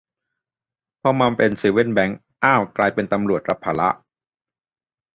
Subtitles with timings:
[1.01, 3.89] พอมาเป็นเซเว่นแบงก์ อ้าว กลายเป็นตำรวจรับภาระ